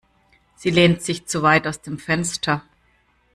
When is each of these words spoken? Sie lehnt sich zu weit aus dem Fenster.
Sie 0.55 0.71
lehnt 0.71 1.03
sich 1.03 1.27
zu 1.27 1.43
weit 1.43 1.67
aus 1.67 1.83
dem 1.83 1.99
Fenster. 1.99 2.63